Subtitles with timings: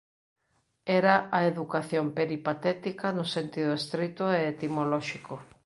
[0.99, 5.33] Era a educación peripatética no sentido estrito e etimolóxico.